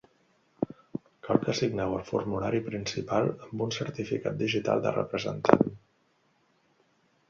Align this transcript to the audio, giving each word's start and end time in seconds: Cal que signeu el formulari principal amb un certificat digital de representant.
Cal 1.27 1.39
que 1.43 1.55
signeu 1.59 1.93
el 1.99 2.01
formulari 2.09 2.63
principal 2.71 3.31
amb 3.37 3.65
un 3.69 3.77
certificat 3.79 4.43
digital 4.43 4.85
de 4.89 4.99
representant. 5.01 5.75